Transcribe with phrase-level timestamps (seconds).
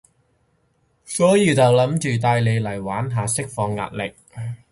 [1.05, 4.11] 所以就諗住帶你嚟玩下，釋放壓力